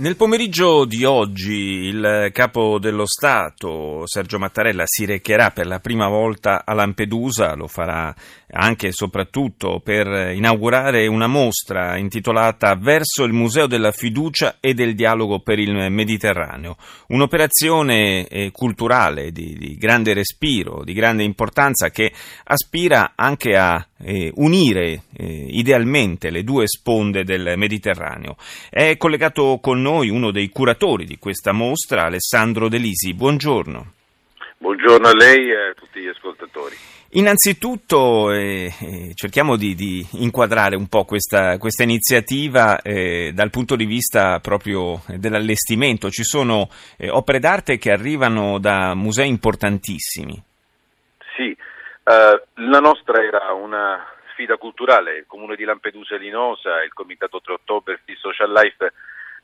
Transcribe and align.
Nel 0.00 0.16
pomeriggio 0.16 0.86
di 0.86 1.04
oggi 1.04 1.52
il 1.52 2.30
capo 2.32 2.78
dello 2.78 3.04
Stato, 3.04 4.04
Sergio 4.06 4.38
Mattarella, 4.38 4.84
si 4.86 5.04
recherà 5.04 5.50
per 5.50 5.66
la 5.66 5.78
prima 5.78 6.08
volta 6.08 6.64
a 6.64 6.72
Lampedusa, 6.72 7.54
lo 7.54 7.66
farà 7.66 8.14
anche 8.52 8.86
e 8.86 8.92
soprattutto 8.92 9.82
per 9.84 10.32
inaugurare 10.34 11.06
una 11.06 11.26
mostra 11.26 11.98
intitolata 11.98 12.76
Verso 12.76 13.24
il 13.24 13.34
Museo 13.34 13.66
della 13.66 13.92
Fiducia 13.92 14.56
e 14.58 14.72
del 14.72 14.94
Dialogo 14.94 15.40
per 15.40 15.58
il 15.58 15.90
Mediterraneo, 15.90 16.78
un'operazione 17.08 18.26
eh, 18.26 18.50
culturale 18.52 19.32
di, 19.32 19.52
di 19.58 19.76
grande 19.76 20.14
respiro, 20.14 20.82
di 20.82 20.94
grande 20.94 21.24
importanza 21.24 21.90
che 21.90 22.10
aspira 22.44 23.12
anche 23.16 23.54
a 23.54 23.86
eh, 24.02 24.32
unire 24.36 25.02
eh, 25.16 25.46
idealmente 25.50 26.30
le 26.30 26.44
due 26.44 26.66
sponde 26.66 27.24
del 27.24 27.54
Mediterraneo. 27.56 28.36
È 28.68 28.96
collegato 28.96 29.58
con 29.60 29.80
noi 29.80 30.08
uno 30.08 30.30
dei 30.30 30.48
curatori 30.48 31.04
di 31.04 31.18
questa 31.18 31.52
mostra, 31.52 32.04
Alessandro 32.04 32.68
Delisi. 32.68 33.14
Buongiorno. 33.14 33.92
Buongiorno 34.58 35.08
a 35.08 35.14
lei 35.14 35.48
e 35.48 35.70
a 35.70 35.74
tutti 35.74 36.00
gli 36.00 36.08
ascoltatori. 36.08 36.76
Innanzitutto 37.14 38.30
eh, 38.30 38.72
eh, 38.78 39.12
cerchiamo 39.14 39.56
di, 39.56 39.74
di, 39.74 40.06
inquadrare 40.12 40.76
un 40.76 40.86
po' 40.86 41.04
questa, 41.04 41.58
questa 41.58 41.82
iniziativa 41.82 42.80
eh, 42.82 43.32
dal 43.34 43.50
punto 43.50 43.74
di 43.74 43.84
vista 43.84 44.38
proprio 44.38 45.02
dell'allestimento. 45.06 46.08
Ci 46.08 46.22
sono 46.22 46.68
eh, 46.96 47.10
opere 47.10 47.40
d'arte 47.40 47.78
che 47.78 47.90
arrivano 47.90 48.60
da 48.60 48.94
musei 48.94 49.28
importantissimi. 49.28 50.40
Uh, 52.10 52.42
la 52.54 52.80
nostra 52.80 53.22
era 53.22 53.52
una 53.52 54.04
sfida 54.32 54.56
culturale, 54.56 55.18
il 55.18 55.26
comune 55.28 55.54
di 55.54 55.62
Lampedusa 55.62 56.16
e 56.16 56.18
Linosa 56.18 56.82
il 56.82 56.92
comitato 56.92 57.40
3 57.40 57.52
ottobre 57.52 58.00
di 58.04 58.16
Social 58.16 58.50
Life 58.50 58.92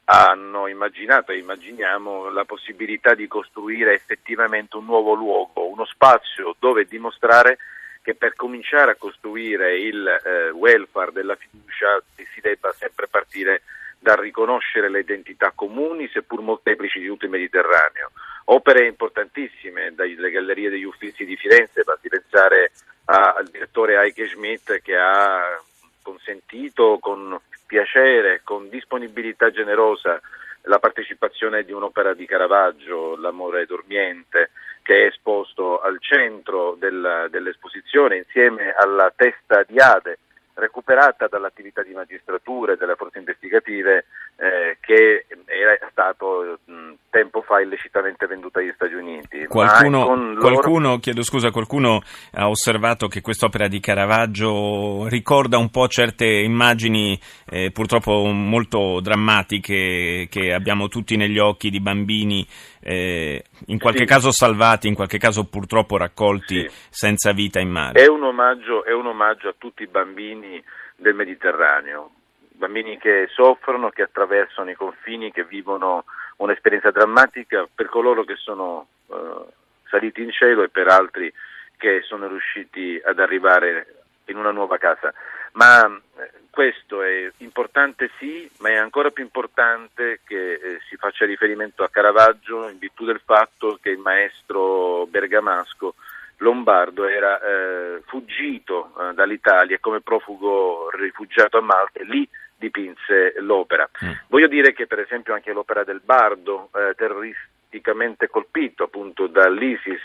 hanno 0.06 0.66
immaginato 0.66 1.30
e 1.30 1.38
immaginiamo 1.38 2.28
la 2.28 2.44
possibilità 2.44 3.14
di 3.14 3.28
costruire 3.28 3.94
effettivamente 3.94 4.76
un 4.76 4.84
nuovo 4.84 5.14
luogo, 5.14 5.68
uno 5.68 5.84
spazio 5.84 6.56
dove 6.58 6.86
dimostrare 6.86 7.58
che 8.02 8.16
per 8.16 8.34
cominciare 8.34 8.90
a 8.90 8.96
costruire 8.96 9.78
il 9.78 10.04
eh, 10.04 10.50
welfare 10.50 11.12
della 11.12 11.36
fiducia 11.36 12.02
si 12.16 12.40
debba 12.40 12.72
sempre 12.72 13.06
partire 13.06 13.62
dal 14.00 14.16
riconoscere 14.16 14.88
le 14.88 15.00
identità 15.00 15.52
comuni, 15.54 16.08
seppur 16.08 16.40
molteplici, 16.40 16.98
di 16.98 17.06
tutto 17.06 17.26
il 17.26 17.30
Mediterraneo. 17.30 18.10
Opere 18.48 18.86
importantissime, 18.86 19.92
dalle 19.94 20.30
gallerie 20.30 20.70
degli 20.70 20.84
Uffizi 20.84 21.24
di 21.24 21.36
Firenze, 21.36 21.82
basti 21.82 22.08
pensare 22.08 22.70
a, 23.06 23.34
al 23.36 23.46
direttore 23.48 23.96
Heike 23.96 24.28
Schmidt 24.28 24.82
che 24.82 24.96
ha 24.96 25.60
consentito 26.02 26.98
con 27.00 27.38
piacere, 27.66 28.42
con 28.44 28.68
disponibilità 28.68 29.50
generosa 29.50 30.20
la 30.62 30.78
partecipazione 30.78 31.64
di 31.64 31.72
un'opera 31.72 32.14
di 32.14 32.24
Caravaggio, 32.26 33.16
L'amore 33.16 33.66
dormiente, 33.66 34.50
che 34.82 35.02
è 35.02 35.06
esposto 35.06 35.80
al 35.80 35.96
centro 36.00 36.76
del, 36.78 37.26
dell'esposizione 37.30 38.18
insieme 38.18 38.72
alla 38.72 39.12
testa 39.14 39.64
di 39.64 39.78
Ade, 39.78 40.18
recuperata 40.56 41.26
dall'attività 41.28 41.82
di 41.82 41.92
magistratura 41.92 42.72
e 42.72 42.76
delle 42.76 42.94
forze 42.96 43.18
investigative 43.18 44.06
eh, 44.36 44.76
che 44.80 45.26
era 45.46 45.78
stato 45.90 46.58
mh, 46.64 46.92
tempo 47.10 47.42
fa 47.42 47.60
illecitamente 47.60 48.26
venduta 48.26 48.60
agli 48.60 48.72
Stati 48.74 48.94
Uniti. 48.94 49.46
Qualcuno, 49.46 50.14
loro... 50.14 50.40
qualcuno, 50.40 50.98
chiedo 50.98 51.22
scusa, 51.22 51.50
qualcuno 51.50 52.00
ha 52.32 52.48
osservato 52.48 53.06
che 53.06 53.20
quest'opera 53.20 53.68
di 53.68 53.80
Caravaggio 53.80 55.06
ricorda 55.08 55.58
un 55.58 55.70
po' 55.70 55.88
certe 55.88 56.26
immagini 56.26 57.18
eh, 57.48 57.70
purtroppo 57.70 58.24
molto 58.24 59.00
drammatiche 59.00 60.26
che 60.30 60.52
abbiamo 60.52 60.88
tutti 60.88 61.16
negli 61.16 61.38
occhi 61.38 61.70
di 61.70 61.80
bambini, 61.80 62.46
eh, 62.88 63.42
in 63.66 63.78
qualche 63.80 64.00
sì. 64.00 64.04
caso 64.04 64.30
salvati, 64.30 64.86
in 64.86 64.94
qualche 64.94 65.18
caso 65.18 65.48
purtroppo 65.48 65.96
raccolti 65.96 66.60
sì. 66.60 66.68
senza 66.88 67.32
vita 67.32 67.58
in 67.58 67.70
mare. 67.70 68.00
È 68.00 68.06
un, 68.06 68.22
omaggio, 68.22 68.84
è 68.84 68.92
un 68.92 69.06
omaggio 69.06 69.48
a 69.48 69.54
tutti 69.58 69.82
i 69.82 69.88
bambini 69.88 70.62
del 70.94 71.14
Mediterraneo 71.14 72.12
bambini 72.56 72.96
che 72.98 73.28
soffrono, 73.32 73.90
che 73.90 74.02
attraversano 74.02 74.70
i 74.70 74.74
confini, 74.74 75.30
che 75.30 75.44
vivono 75.44 76.04
un'esperienza 76.36 76.90
drammatica 76.90 77.68
per 77.72 77.88
coloro 77.88 78.24
che 78.24 78.36
sono 78.36 78.86
eh, 79.10 79.52
saliti 79.88 80.22
in 80.22 80.30
cielo 80.30 80.62
e 80.62 80.68
per 80.68 80.88
altri 80.88 81.32
che 81.76 82.00
sono 82.02 82.26
riusciti 82.26 83.00
ad 83.04 83.18
arrivare 83.18 84.04
in 84.26 84.36
una 84.36 84.50
nuova 84.50 84.78
casa. 84.78 85.12
Ma 85.56 85.86
eh, 85.86 86.30
questo 86.50 87.02
è 87.02 87.30
importante 87.38 88.10
sì, 88.18 88.48
ma 88.58 88.70
è 88.70 88.76
ancora 88.76 89.10
più 89.10 89.24
importante 89.24 90.20
che 90.24 90.52
eh, 90.52 90.80
si 90.88 90.96
faccia 90.96 91.24
riferimento 91.24 91.82
a 91.82 91.88
Caravaggio 91.88 92.68
in 92.68 92.78
virtù 92.78 93.04
del 93.04 93.20
fatto 93.24 93.78
che 93.80 93.90
il 93.90 93.98
maestro 93.98 95.06
bergamasco 95.06 95.94
lombardo 96.38 97.06
era 97.06 97.40
eh, 97.40 98.02
fuggito 98.06 98.92
eh, 98.98 99.14
dall'Italia 99.14 99.78
come 99.80 100.02
profugo 100.02 100.90
rifugiato 100.90 101.56
a 101.56 101.62
Malta 101.62 102.02
lì 102.02 102.28
dipinse 102.58 103.34
l'opera. 103.38 103.88
Mm. 104.04 104.10
Voglio 104.28 104.48
dire 104.48 104.74
che 104.74 104.86
per 104.86 104.98
esempio 104.98 105.32
anche 105.32 105.52
l'opera 105.52 105.84
del 105.84 106.00
Bardo, 106.04 106.68
eh, 106.74 106.94
terroristicamente 106.94 108.28
colpito 108.28 108.84
appunto 108.84 109.26
dall'ISIS 109.26 110.02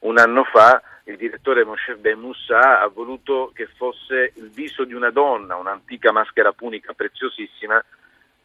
un 0.00 0.18
anno 0.18 0.44
fa, 0.44 0.82
il 1.04 1.16
direttore 1.16 1.64
Moshe 1.64 1.96
Ben 1.96 2.18
Moussa 2.18 2.80
ha 2.80 2.86
voluto 2.88 3.52
che 3.54 3.66
fosse 3.66 4.32
il 4.36 4.50
viso 4.50 4.84
di 4.84 4.94
una 4.94 5.10
donna, 5.10 5.56
un'antica 5.56 6.12
maschera 6.12 6.52
punica 6.52 6.94
preziosissima 6.94 7.82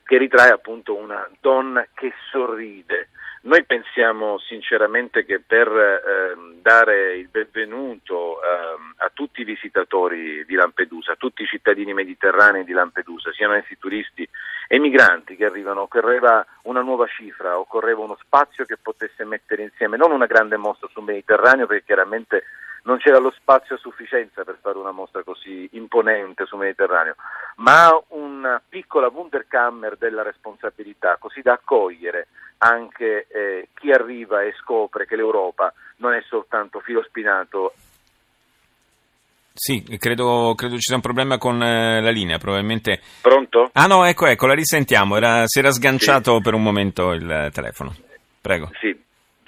che 0.03 0.17
ritrae 0.17 0.49
appunto 0.49 0.95
una 0.95 1.29
donna 1.39 1.87
che 1.93 2.11
sorride. 2.31 3.09
Noi 3.41 3.63
pensiamo 3.63 4.37
sinceramente 4.39 5.23
che 5.23 5.39
per 5.39 5.67
eh, 5.69 6.59
dare 6.61 7.15
il 7.15 7.29
benvenuto 7.29 8.41
eh, 8.41 8.47
a 8.97 9.11
tutti 9.13 9.41
i 9.41 9.45
visitatori 9.45 10.43
di 10.45 10.55
Lampedusa, 10.55 11.13
a 11.13 11.15
tutti 11.15 11.43
i 11.43 11.47
cittadini 11.47 11.93
mediterranei 11.93 12.65
di 12.65 12.73
Lampedusa, 12.73 13.31
siano 13.31 13.53
essi 13.53 13.77
turisti 13.77 14.27
e 14.71 14.77
migranti 14.77 15.35
che 15.35 15.45
arrivano, 15.45 15.81
occorreva 15.81 16.45
una 16.63 16.81
nuova 16.81 17.07
cifra, 17.07 17.57
occorreva 17.57 18.03
uno 18.03 18.15
spazio 18.21 18.65
che 18.65 18.77
potesse 18.77 19.25
mettere 19.25 19.63
insieme 19.63 19.97
non 19.97 20.11
una 20.11 20.27
grande 20.27 20.57
mostra 20.57 20.87
sul 20.91 21.05
Mediterraneo 21.05 21.65
perché 21.65 21.85
chiaramente 21.85 22.43
non 22.83 22.99
c'era 22.99 23.17
lo 23.17 23.31
spazio 23.31 23.75
a 23.75 23.79
sufficienza 23.79 24.43
per 24.43 24.59
fare 24.61 24.77
una 24.77 24.91
mostra 24.91 25.23
così 25.23 25.67
imponente 25.71 26.45
sul 26.45 26.59
Mediterraneo, 26.59 27.15
ma 27.55 27.99
una 28.09 28.61
piccola 28.69 29.07
Wunderkammer 29.07 29.97
della 29.97 30.21
responsabilità, 30.21 31.17
così 31.19 31.41
da 31.41 31.53
accogliere 31.53 32.27
anche 32.59 33.25
eh, 33.27 33.69
chi 33.73 33.91
arriva 33.91 34.43
e 34.43 34.53
scopre 34.53 35.07
che 35.07 35.15
l'Europa 35.15 35.73
non 35.97 36.13
è 36.13 36.21
soltanto 36.27 36.79
filo 36.79 37.01
spinato. 37.01 37.73
Sì, 39.61 39.83
credo, 39.97 40.53
credo 40.55 40.75
ci 40.75 40.83
sia 40.83 40.95
un 40.95 41.01
problema 41.01 41.37
con 41.37 41.61
eh, 41.61 41.99
la 42.01 42.11
linea, 42.11 42.37
probabilmente. 42.37 43.01
Pronto? 43.21 43.69
Ah 43.73 43.87
no, 43.87 44.05
ecco, 44.05 44.25
ecco, 44.25 44.47
la 44.47 44.53
risentiamo, 44.53 45.17
era, 45.17 45.43
si 45.47 45.59
era 45.59 45.69
sganciato 45.69 46.37
sì. 46.37 46.41
per 46.41 46.53
un 46.53 46.63
momento 46.63 47.11
il 47.11 47.49
telefono. 47.51 47.93
Prego. 48.39 48.71
Sì, 48.79 48.97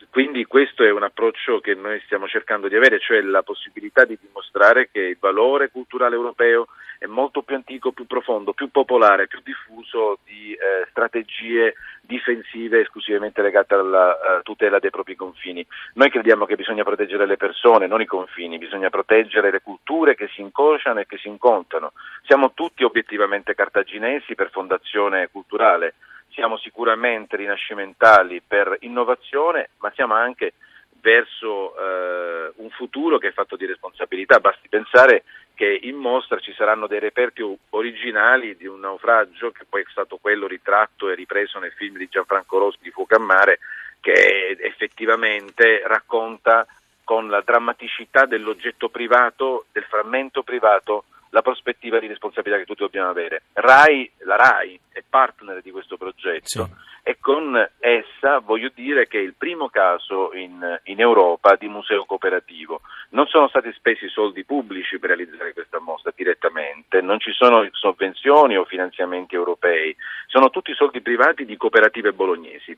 quindi 0.09 0.44
questo 0.44 0.83
è 0.83 0.91
un 0.91 1.03
approccio 1.03 1.61
che 1.61 1.75
noi 1.75 2.01
stiamo 2.03 2.27
cercando 2.27 2.67
di 2.67 2.75
avere, 2.75 3.00
cioè 3.00 3.21
la 3.21 3.41
possibilità 3.41 4.03
di 4.03 4.17
dimostrare 4.21 4.89
che 4.91 5.00
il 5.00 5.17
valore 5.17 5.71
culturale 5.71 6.16
europeo 6.16 6.67
è 7.01 7.07
molto 7.07 7.41
più 7.41 7.56
antico, 7.56 7.94
più 7.94 8.06
profondo, 8.06 8.53
più 8.53 8.69
popolare, 8.69 9.25
più 9.25 9.39
diffuso 9.44 10.19
di 10.23 10.53
eh, 10.53 10.85
strategie 10.91 11.73
difensive 12.00 12.81
esclusivamente 12.81 13.42
legate 13.42 13.74
alla 13.74 14.12
uh, 14.12 14.44
tutela 14.44 14.77
dei 14.77 14.92
propri 14.92 15.15
confini. 15.15 15.65
Noi 15.95 16.12
crediamo 16.12 16.45
che 16.45 16.56
bisogna 16.56 16.83
proteggere 16.83 17.25
le 17.25 17.38
persone, 17.38 17.88
non 17.88 18.01
i 18.01 18.06
confini, 18.06 18.59
bisogna 18.59 18.92
proteggere 18.92 19.50
le 19.50 19.62
culture 19.62 20.13
che 20.13 20.27
si 20.27 20.42
incrociano 20.42 21.00
e 21.00 21.07
che 21.07 21.18
si 21.18 21.27
incontrano. 21.27 21.94
Siamo 22.27 22.53
tutti 22.53 22.83
obiettivamente 22.83 23.56
cartaginesi 23.56 24.36
per 24.36 24.51
fondazione 24.51 25.30
culturale 25.31 25.95
siamo 26.33 26.56
sicuramente 26.57 27.36
rinascimentali 27.36 28.42
per 28.45 28.77
innovazione, 28.81 29.71
ma 29.80 29.92
siamo 29.94 30.13
anche 30.13 30.53
verso 31.01 31.75
eh, 31.75 32.53
un 32.56 32.69
futuro 32.69 33.18
che 33.18 33.30
è 33.30 33.33
fatto 33.33 33.57
di 33.57 33.65
responsabilità. 33.65 34.39
Basti 34.39 34.69
pensare 34.69 35.24
che 35.62 35.78
in 35.84 35.98
mostra 35.98 36.40
ci 36.40 36.56
saranno 36.58 36.88
dei 36.88 36.98
reperti 36.98 37.46
originali 37.69 38.58
di 38.58 38.66
un 38.66 38.80
naufragio 38.80 39.52
che 39.52 39.63
poi 39.69 39.84
è 39.84 39.92
stato 39.92 40.18
quello 40.18 40.48
ritratto 40.48 41.08
e 41.08 41.13
ripreso 41.13 41.60
nel 41.60 41.72
film 41.74 41.98
di 41.98 42.08
Gianfranco 42.10 42.58
Rossi 42.58 42.80
di 42.81 42.90
Fuoco 42.90 43.13
a 43.13 43.19
Mare, 43.19 43.60
che 44.00 44.58
effettivamente 44.60 45.84
racconta 45.86 46.66
con 47.04 47.30
la 47.30 47.42
drammaticità 47.42 48.25
dell'oggetto 48.25 48.90
privato, 48.90 49.66
del 49.72 49.84
frammento 49.84 50.42
privato, 50.42 51.04
la 51.31 51.42
prospettiva 51.42 52.00
di 52.00 52.07
responsabilità 52.07 52.60
che 52.60 52.66
tutti 52.66 52.83
dobbiamo 52.83 53.10
avere. 53.10 53.44
RAI, 53.54 54.12
la 54.19 54.36
RAI 54.36 54.80
è 54.92 55.04
partner 55.07 55.62
di 55.62 55.72
questo 55.72 55.98
progetto 55.98 56.45
sì. 56.45 56.63
e 57.04 57.18
con 57.19 57.56
essa 57.80 58.39
voglio 58.39 58.69
dire 58.74 59.07
che 59.07 59.18
è 59.18 59.22
il 59.22 59.36
primo 59.38 59.69
caso 59.69 60.33
in, 60.33 60.80
in, 60.83 61.00
Europa 61.00 61.56
di 61.56 61.68
museo 61.68 62.06
cooperativo. 62.06 62.81
Non 63.10 63.28
sono 63.28 63.48
stati 63.48 63.72
spesi 63.74 64.10
soldi 64.10 64.44
pubblici 64.44 65.00
per 65.00 65.10
realizzare 65.10 65.54
questa 65.54 65.80
mostra 65.80 66.12
direttamente, 66.16 67.01
non 67.01 67.19
ci 67.19 67.31
sono 67.31 67.68
sovvenzioni 67.72 68.57
o 68.57 68.66
finanziamenti 68.66 69.36
europei, 69.36 69.95
sono 70.27 70.50
tutti 70.50 70.74
soldi 70.74 71.01
privati 71.01 71.45
di 71.45 71.56
cooperative 71.56 72.12
bolognesi 72.12 72.77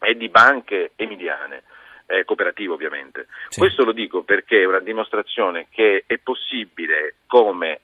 e 0.00 0.16
di 0.16 0.28
banche 0.28 0.92
emiliane 0.96 1.62
eh, 2.08 2.24
cooperativo 2.24 2.74
ovviamente. 2.74 3.26
Sì. 3.48 3.60
Questo 3.60 3.84
lo 3.84 3.92
dico 3.92 4.22
perché 4.22 4.62
è 4.62 4.66
una 4.66 4.80
dimostrazione 4.80 5.66
che 5.70 6.04
è 6.06 6.18
possibile 6.18 7.16
come 7.26 7.80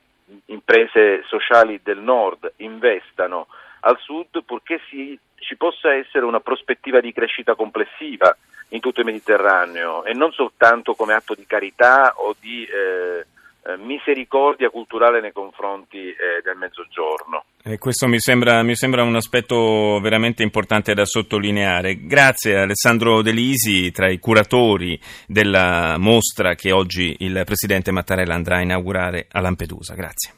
imprese 0.47 1.23
sociali 1.27 1.79
del 1.83 1.99
nord 1.99 2.51
investano 2.57 3.47
al 3.81 3.97
sud 3.99 4.43
purché 4.43 4.81
si, 4.89 5.17
ci 5.35 5.55
possa 5.55 5.93
essere 5.93 6.25
una 6.25 6.39
prospettiva 6.39 6.99
di 6.99 7.13
crescita 7.13 7.53
complessiva 7.53 8.35
in 8.69 8.79
tutto 8.79 9.01
il 9.01 9.05
Mediterraneo 9.05 10.03
e 10.03 10.13
non 10.13 10.31
soltanto 10.31 10.95
come 10.95 11.13
atto 11.13 11.35
di 11.35 11.45
carità 11.45 12.13
o 12.17 12.35
di 12.39 12.65
eh, 12.65 13.25
misericordia 13.77 14.69
culturale 14.69 15.21
nei 15.21 15.31
confronti 15.31 15.97
eh, 15.97 16.41
del 16.43 16.55
Mezzogiorno. 16.55 17.45
E 17.63 17.77
questo 17.77 18.07
mi 18.07 18.19
sembra, 18.19 18.61
mi 18.61 18.75
sembra, 18.75 19.03
un 19.03 19.15
aspetto 19.15 19.99
veramente 19.99 20.43
importante 20.43 20.93
da 20.93 21.05
sottolineare. 21.05 22.05
Grazie 22.05 22.59
Alessandro 22.59 23.21
Delisi, 23.21 23.91
tra 23.91 24.09
i 24.09 24.19
curatori 24.19 24.99
della 25.27 25.97
mostra 25.97 26.53
che 26.53 26.71
oggi 26.71 27.15
il 27.19 27.41
Presidente 27.45 27.91
Mattarella 27.91 28.35
andrà 28.35 28.57
a 28.57 28.61
inaugurare 28.61 29.27
a 29.31 29.39
Lampedusa. 29.39 29.95
Grazie. 29.95 30.33